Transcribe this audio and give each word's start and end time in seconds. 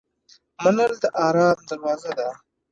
منل 0.63 0.91
د 1.01 1.05
آرام 1.27 1.57
دروازه 1.69 2.11
ده. 2.17 2.29